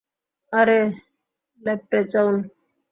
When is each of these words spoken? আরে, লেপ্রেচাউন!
আরে, 0.53 0.79
লেপ্রেচাউন! 1.61 2.35